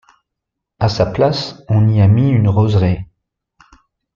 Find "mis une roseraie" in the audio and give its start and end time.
2.07-3.07